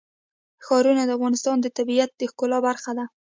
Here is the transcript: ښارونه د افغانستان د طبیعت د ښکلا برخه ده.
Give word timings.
ښارونه 0.65 1.01
د 1.05 1.09
افغانستان 1.17 1.57
د 1.61 1.67
طبیعت 1.77 2.11
د 2.15 2.21
ښکلا 2.31 2.57
برخه 2.67 2.91
ده. 2.97 3.05